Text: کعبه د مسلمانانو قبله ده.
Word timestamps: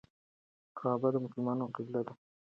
کعبه 0.77 1.07
د 1.13 1.15
مسلمانانو 1.25 1.73
قبله 1.75 2.01
ده. 2.07 2.13